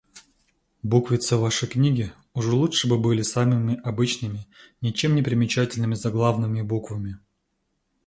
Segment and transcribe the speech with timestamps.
[0.81, 4.47] Буквицы в вашей книге уж лучше бы были самыми обычными
[4.81, 7.19] ничем непримечательными заглавными буквами.